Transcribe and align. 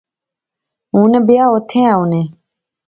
ہن 0.93 1.11
بیاۃ 1.27 1.49
اوتھیں 1.51 1.85
ایہہ 1.87 1.97
ہونے 1.97 2.21